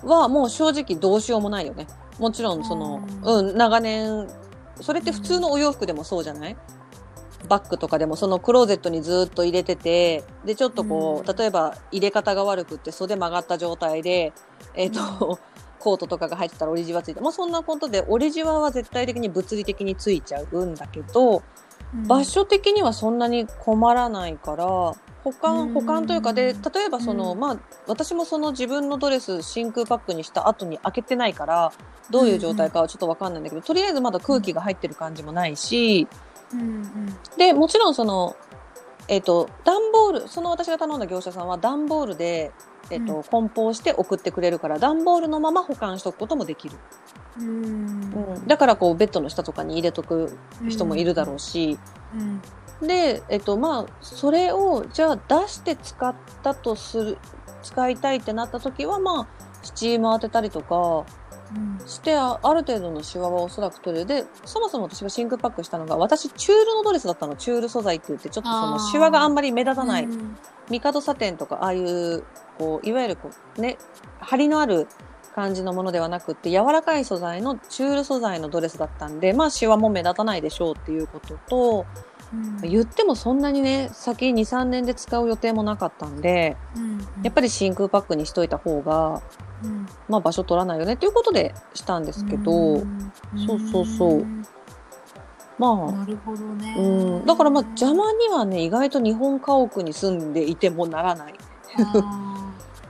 [0.04, 1.88] はもう正直どうしようもないよね。
[2.20, 4.28] もちろんその、うんうん、長年、
[4.82, 6.58] それって普通のお洋服でもそうじゃない？
[7.48, 11.36] バッグとかでもそのクローゼットにずっと入れてて、で、ちょっとこう、うん。
[11.36, 14.34] 例えば入れ方が悪くって袖曲がった状態で、
[14.74, 15.40] えっ、と、
[15.80, 21.44] コートとかが入ってたら折りじわついて、まあそんなことで折りじわは絶対的に物理的についちゃうんだけど、
[21.94, 22.08] うん。
[22.08, 24.96] 場所的にはそんなに困らないから、保
[25.32, 25.74] う管、ん。
[25.74, 27.40] 保管というかで、例えばその、うん。
[27.40, 27.58] まあ、
[27.88, 31.72] 私もその自分のドレス真空パックにした後に開けてないから、
[32.10, 36.08] どういう状態かはちょっとわかんないんだけど、とりあえずまだ空気が入ってる感じもないし、
[36.54, 37.18] うんうん。
[37.38, 38.36] で、もちろんその、
[39.08, 42.52] えっ、と、段ボール、その私が頼んだ業者さんは段ボールで、
[42.90, 43.24] えっ、と、うん。
[43.24, 46.78] 梱包して送ってくれるから、段ボールのまま保管しとくこともできる。
[47.40, 47.46] うん。
[47.46, 48.48] うん。
[48.48, 51.80] だからこう、ベッドの下とかに入れとく人もいるだろうし、
[52.14, 52.42] うん。
[52.88, 57.18] で、えっと、まあ、それを、じゃあ出して使ったとする、
[57.64, 59.28] 使いたいってなった時は、まあ、
[59.68, 61.06] スチーム当てたりとか
[61.56, 64.08] うんして、あある程度のシワはおそらく取れる。
[64.08, 67.36] で、そもそも私が真空パックしたのが、私、チュールのドレスだったの。
[67.36, 70.06] チュール素材って言って、ちょっとそのシワがあんまり目立たない。
[70.06, 70.38] うん
[70.70, 72.24] ミカドサテンとか、ああいう、
[72.58, 73.78] こう、いわゆるこう、ね、
[74.20, 74.88] 張りのある
[75.34, 81.86] 感じのものではなくって、柔らかい素材の、チュール素材のドレスだったんで、まあ、シワも目立たないでしょうっていうことと、
[82.34, 82.70] うん。
[82.70, 89.22] 言ってもそんなにね、先2、3年で使う予定もなかったんで、うんやっぱり真空パックにしといた方が、
[89.64, 89.88] うん。
[90.08, 93.12] まあ場所取らないよねっていうことでしたんですけど、うん。
[93.46, 94.18] そうそうそう。
[94.22, 94.46] ん
[95.58, 96.76] まあ、なるほどね。
[96.78, 101.34] うん、だからまあ邪魔にはね、意外と日本家屋に住んでいてもならない。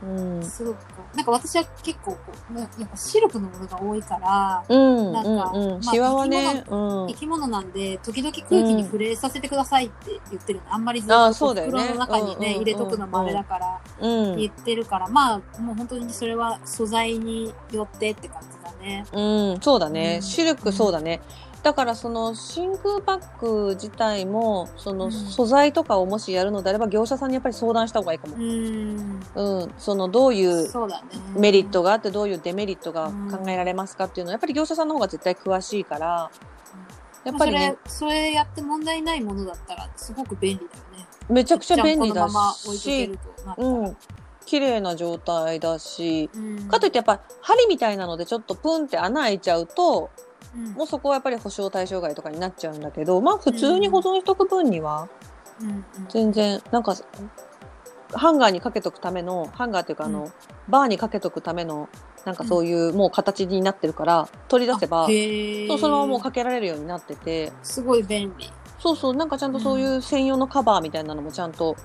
[0.07, 0.43] あうんー。
[0.43, 0.79] そうか
[1.15, 2.19] なんか私は結構こ
[2.51, 5.83] うねやっぱシルクのものが多いからうん、なんかうん、うん。
[5.83, 6.75] まあシワはね、う
[7.07, 7.15] 生ん。
[7.15, 14.37] き物なんで時々空気に触れさせてくださいって言ってるのあんまりずっとそうだよね袋の中にね入れとくのもあれだからうん。
[14.37, 20.15] 言ってるからまあもう本当にそれは素材によってって感じだねうん、そうだね。
[20.17, 21.21] うんシルクそうだね。
[21.67, 25.11] だからその真空パック自体も、そのうん。
[25.11, 28.37] 素材とかをもしやるのであれば業者さんにやっぱり相談した方がいいかも。
[28.37, 28.39] う。
[28.39, 29.19] ん。
[29.35, 29.73] うん。
[29.77, 30.69] そのどういう
[31.35, 36.31] メリットがあってどういうデメリットが考えられますかっていうのはやっぱり業者さんの方が絶対詳しいから、
[37.25, 41.07] やっぱりね、それそれやって問題ないものだったらすごく便利だよね。
[41.27, 43.19] めちゃくちゃ便利だし
[43.57, 43.97] うん。
[44.45, 46.69] 綺麗な状態だし、うん。
[46.69, 50.26] かといってやっぱ針みたいなのでちょっとプンって穴開いちゃうと、うん
[50.75, 55.07] もうそこはやっぱり保証対象外とかになっちゃうんだけど、まあ普通に保存しとく分には
[56.09, 56.95] 全然、なんか、
[58.13, 60.31] ハンガーにかけとくための、ハンガーっていうかあの、うん。
[60.69, 61.89] バーにかけとくための、
[62.25, 68.51] なんかそういうもう形になってるから、取り出せば、そうそのままもうかけられるようになってて、すごい便利。
[68.79, 71.75] そうそう、なんかちゃんとそういう専用のカバーみたいなのもちゃんと、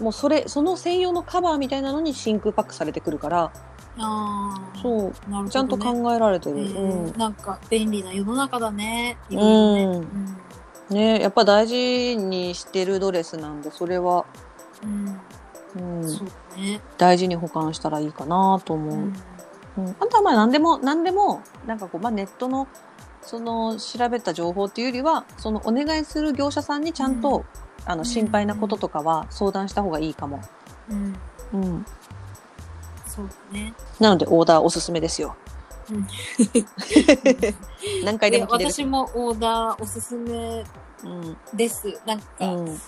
[0.00, 3.52] もうそれ、その専用のカバーみたいなのに真空パックされてくるから、
[3.98, 6.60] ああそう、なるほど、ね、ちゃんと考えられてる。
[6.60, 9.16] えーなんか便利な世の中だね。
[9.30, 9.40] いうん。
[9.40, 10.06] ろいろね
[10.90, 10.96] うん。
[10.96, 14.24] ねやっぱ大事にしてるドレスなんで、それは、
[14.82, 15.20] うん。
[15.74, 16.06] うんう
[16.56, 16.80] ね。
[16.98, 18.94] 大事に保管したらいいかなと思う。
[18.94, 19.14] うん
[19.78, 22.68] うん、あとはまあ何でも何でもなんかこう、まあ、ネットの
[23.22, 27.44] その調べた情報っていうよりはそのお願いする業者さんにちゃんと、
[27.84, 30.40] あの心配なこととかは相談した方がいいかも。
[30.90, 31.16] うん
[31.54, 31.86] うん、
[33.14, 33.74] そうだね。
[34.00, 35.36] なのでオーダーおすすめですよ。
[35.90, 36.06] うん。
[38.04, 38.50] 何回ででも。
[38.50, 40.64] 私もオーダーおすすめ
[41.04, 41.36] うん。
[41.54, 42.78] ですなんか、うん。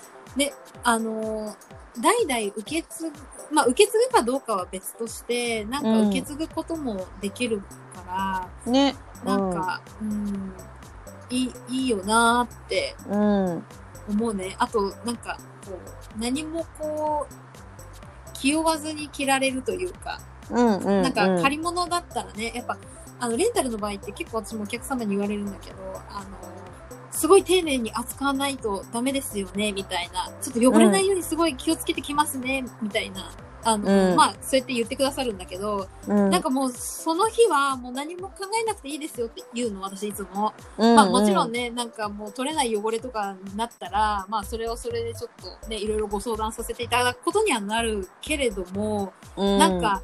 [0.82, 1.56] あのー
[2.00, 3.12] 代々受け継ぐ
[3.52, 7.60] まあ受け継ぐかどうかは別としてなんか受け継ぐこともできる
[7.94, 8.96] から、ね。
[9.24, 10.52] なんか、うん、
[11.30, 13.64] いい、いいよなーってうん、うん。
[14.08, 14.56] 思うね。
[14.58, 15.72] あと、なんか、こ
[16.16, 17.34] う、何もこう、
[18.44, 22.76] 気負わずに着られるというか、うんうん、なんか借り物だったらね、やっぱ、
[23.18, 25.76] あの、レンタルの場合って結構私もお客様に言われるんだけど、
[26.11, 26.26] あの、
[27.11, 30.30] すごい丁寧に扱わないとダメですよね、みたいな。
[30.42, 33.30] ちょっと汚れないようにすごい気をつけてきますね、みたいな。
[33.64, 34.16] あの、うん。
[34.16, 40.53] まあ、そうやって言ってくださるんだけど、うん、なんかもう、その日はもう何も考えなくていいですよって言うの、私いつも。
[40.79, 45.31] うん、まあもちろんね、なんかもう取れない汚れとかになったら、まあそれをそれでちょっ
[45.62, 50.03] とね、いろいろご相談させていただくことにはなるけれども、うん、なんか、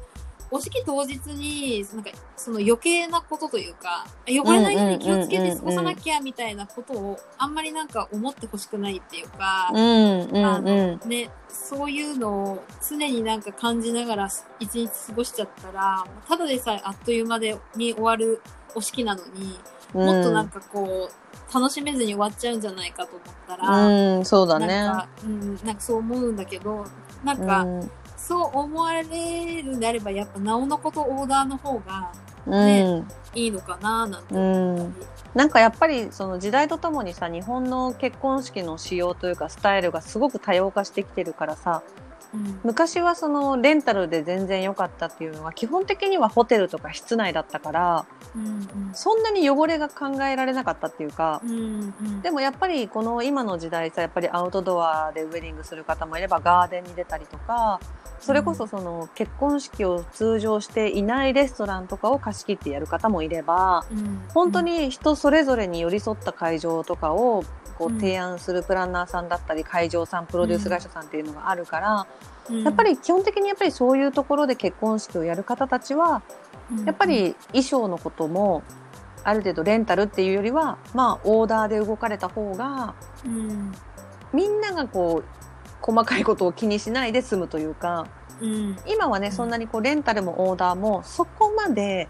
[0.53, 10.65] お式当日に、なんか、その余計なことというか、汚れないように気をつけて過ごさなきゃみたいなことを、あんまりなんか思ってほしくないっていうか、うんうんあうん。
[10.65, 18.41] の、ね、そういうのを常になんか感じながら一日過ごしちゃったら、ただでさえあっという間でに終わる
[18.75, 19.57] お式なのに、
[19.93, 23.87] もっとなんかこう、楽しめずに終わっちゃうんじゃないかと思ったら、
[24.17, 24.67] うん、そうだね。
[24.67, 26.85] なんか、うん、なんかそう思うんだけど、
[27.23, 27.91] なんか、うん
[28.31, 32.13] そう思われるんであれば、やっぱ、なおのことオーダーの方が
[32.47, 33.07] うん。
[33.35, 34.95] いいのかな、なんてう思ったん、
[35.35, 41.83] なんかやっぱりその時代とともにさ日本の結婚式の仕様というかスタイルがすごく多様化してきてるからさ
[42.33, 42.39] り。
[42.39, 42.59] うん。
[42.63, 52.21] 昔はそのレンタルで全然良かったっていうのは基本的にはホテルとか室内だったからうんそんなに汚れが考えられなかったっていうかうんうんうん。
[52.21, 57.79] でもやっぱりこの今の時代さやっぱりアウトドアでウェディングする方もいればガーデンに出たりとか
[58.21, 64.21] それこそその結婚式を通常していないレストランとかを貸し切ってやる方もいればうん。
[64.29, 67.43] 本当に人それぞれに寄り添った会場とかを
[67.79, 72.07] こう提案するプランナーさんだったり会場さんプロデュース会社さんっていうのがあるから
[72.49, 72.63] うん。
[72.63, 76.21] やっぱり基本的にやっぱりそういうところで結婚式をやる方たちは
[76.85, 78.63] やっぱ、り衣装のことも
[79.25, 82.93] ある程度レンタルっていうよりはまあオーダーで動かれた方が
[83.25, 83.73] うん。
[84.31, 85.40] みんながこう
[85.81, 88.07] 細かいことを気にしないで済むというか
[88.41, 88.77] うん。
[88.87, 89.33] 今はねうん。
[89.33, 92.09] そんなにこうレンタルもオーダーもそこまで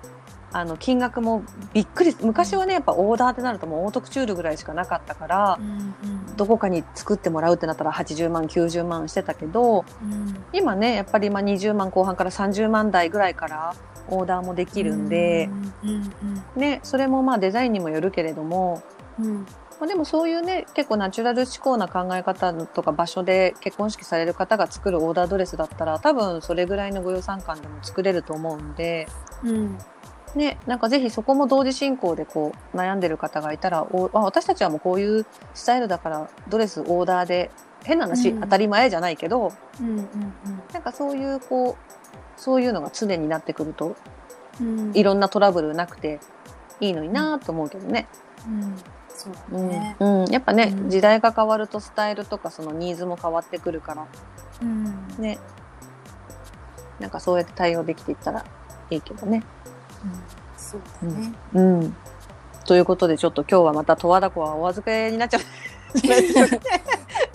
[0.54, 6.36] あの金額もびっくり昔はねやっぱオーダーってなるともうオートクチュールぐらいしかなかったからうんうん。
[6.36, 10.44] どこかに作ってもらうってなったら80万90万してたけどうん。
[10.54, 13.76] 今ねやっぱりまあ20万後半から30万台ぐらいから
[14.08, 15.50] オーダーもできるんで、
[15.84, 18.84] うんうんね、それもまあデザインにもよるけれども、
[19.20, 19.46] うんうん
[19.82, 29.08] まあ、でもそういうね結構ナチュラル思考な考え方とか場所で結婚式される方が作るオーダードレスだったら多分それぐらいのご予算感でも作れると思うんで、
[29.44, 29.80] うん。
[30.36, 37.50] ね、なんかぜひそこも同時進行でこう悩んでる方がいたらおあ私たちはもうこういうスタイルだからドレスオーダーで
[37.84, 38.42] 変な話、うん。
[38.42, 40.08] 当たり前じゃないけどうんうん
[40.72, 43.96] なんかそういうこうそういうのが常になってくると
[44.62, 44.92] うん。
[44.94, 46.20] いろんなトラブルなくて
[46.80, 48.08] いいのになと思うけどね。
[48.48, 48.78] うん。
[48.78, 48.84] そ
[49.30, 49.70] うだうん。
[49.70, 50.90] ねうん、やっぱね、うん。
[50.90, 54.08] 時代が変わるとスタイルとかそのニーズも変わってくるから。
[54.62, 55.08] うん。
[55.20, 55.38] ね。
[57.00, 58.46] なんかそうやって対応できていったら
[58.90, 59.44] いいけどね。
[60.04, 60.42] うん。
[60.58, 61.34] そうだね。
[61.54, 61.96] うん、
[62.66, 65.42] ということでちょっと今日はまた十和田湖はお預けになっちゃう。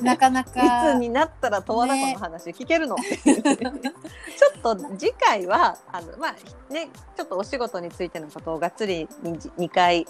[0.03, 0.51] なかなか。
[0.55, 10.07] ないかつになったら十和田湖の話聞けるの、ちょっと次回はあのまあねちょっとお仕事についてのことをがっつり2回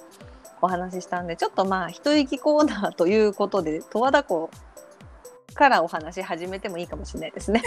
[0.63, 4.51] お話ししたんでちょっとまあ一息コーナーということで十和田湖
[5.55, 7.63] からお話し始めてもいいかもしれないですね。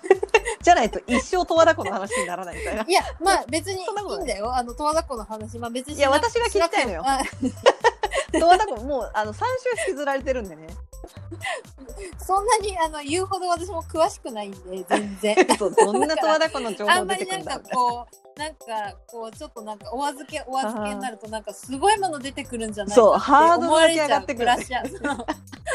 [0.62, 2.84] じゃないと一生十和田湖の話にならないみたいな。
[2.86, 4.54] いや、まあ別にいいいんだよ。
[4.54, 5.58] あの、十和田湖の話。
[5.58, 7.04] まあ別にしいや私が聞きたいのよ
[8.32, 9.44] 十和田湖もうあの3週
[9.88, 10.68] 引きずられてるんでね。
[11.02, 15.36] あそんなにあの言うほど私も詳しくないんで、全然。
[15.58, 17.60] どんな十和田湖の情あ報んまりなんか。
[17.60, 24.50] こう、なんかこう、ちょっとなんかお預け、お預けになるとなんかすごいもの出てくるんじゃないかそうハードル上がってくる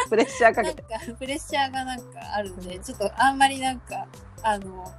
[0.10, 0.82] プレッシャー かけて。
[0.82, 0.88] か
[1.20, 4.08] プレッシャーがなんかあるんで、ちょっとあんまりなんか、
[4.42, 4.92] あの、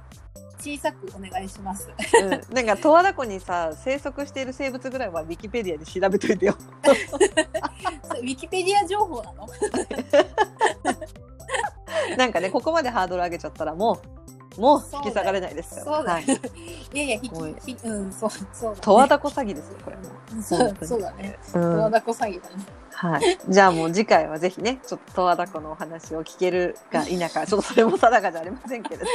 [0.59, 1.89] 小さくお願いします。
[2.21, 6.55] うん、なんか十和田湖にさ生息している生物ぐらいはウィキペディアで調べといてよ。
[8.21, 9.47] ウィキペディア情報なの？
[12.17, 13.99] なんかねここまでハードル上げちゃったらも
[14.57, 15.85] うもう引き下がれないですから。
[15.97, 16.41] そうだよはい。
[16.93, 18.77] いやいや、ひごめんひうん、そう、そうだ、ね。
[18.81, 19.97] 十和田湖詐欺ですよ、これ。
[20.41, 21.37] そうそうだね。
[21.47, 21.91] う十和ん。
[21.91, 22.55] 田湖詐欺だね。
[22.91, 23.39] はい。
[23.47, 29.09] じゃあもう次回はぜひね、ちょっと十和田湖のお話を聞けるか否か、ちょっとそれも定かじゃありませんけれども。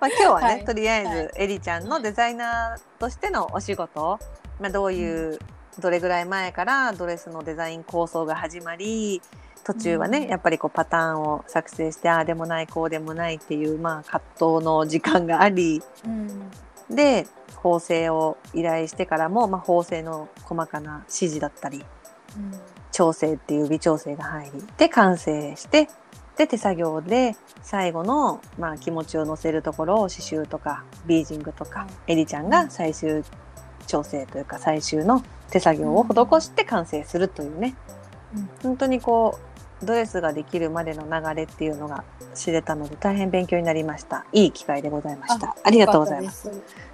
[0.00, 0.64] まあ今日はね、はい。
[0.64, 1.30] とりあえず、はい。
[1.36, 4.18] エリちゃんのデザイナーとしてのお仕事、
[4.60, 5.38] まあどういう、
[5.80, 9.22] どれぐらい前からドレスのデザイン構想が始まり、
[9.64, 10.28] 途中はね、うん。
[10.28, 14.20] やっぱりこうパターンを作成して、ああでもない、こうでもないっていう、まあ葛
[14.58, 16.50] 藤の時間があり、うん。
[16.94, 21.84] で、縫製を依頼してからも、まあ縫製の細かな指示だったり、
[22.36, 22.52] うん。
[22.92, 25.88] 調整っていう微調整が入り、で、完成して、
[26.38, 33.24] で、手作業で最後の、まあ、気持ちを乗せるところを刺繍とか、ビージングとか、エリちゃんが最終
[33.88, 37.76] 調整というか、最終の手作業を施して完成するというね、
[38.34, 39.38] うん本当にこ
[39.82, 44.24] う、ドレスができるまでの流れっていうのが知れたので、大変勉強になりました。
[44.32, 45.56] いい機会でございました。
[45.64, 46.48] ありがとうございます。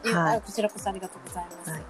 [0.04, 1.70] はいい、こちらこそありがとうございます。
[1.70, 1.82] はい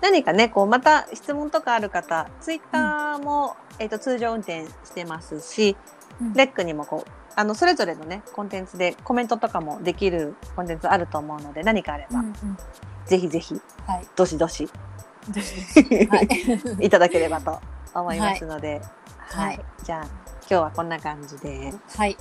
[0.00, 5.97] 何かね、こう、また質問とかある方、ツイッターも、えっ、と、通常運転してますし、うん
[6.34, 12.34] レックにもこうあのそれぞれのねコンテンツでコメントとかもできるコンテンツあると思うので何かあれば、うんうん、
[13.06, 13.54] ぜひぜひ、
[13.86, 14.68] はい、どしどしい。
[16.90, 17.60] ただければと
[17.94, 18.80] 思いますので、
[19.18, 22.16] はい、はい、じゃあ今日はこんな感じで、はい、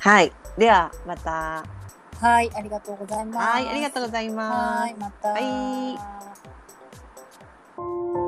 [0.00, 1.64] はい、ではまた。
[2.20, 3.46] はい、ありがとうございます。
[3.46, 4.80] はい、ありがとうございます。
[4.80, 5.28] はい、また。
[5.28, 5.38] は
[8.24, 8.27] い